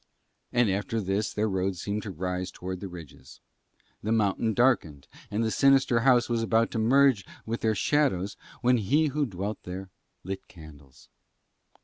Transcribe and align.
And 0.51 0.67
after 0.67 0.99
this 0.99 1.31
their 1.31 1.47
road 1.47 1.75
began 1.85 2.01
to 2.01 2.09
rise 2.09 2.49
toward 2.49 2.79
the 2.79 2.87
ridges. 2.87 3.39
The 4.01 4.11
mountains 4.11 4.55
darkened 4.55 5.07
and 5.29 5.43
the 5.43 5.51
sinister 5.51 5.99
house 5.99 6.27
was 6.27 6.41
about 6.41 6.71
to 6.71 6.79
merge 6.79 7.23
with 7.45 7.61
their 7.61 7.75
shadows, 7.75 8.35
when 8.61 8.77
he 8.77 9.09
who 9.09 9.27
dwelt 9.27 9.61
there 9.61 9.91
lit 10.23 10.47
candles. 10.47 11.07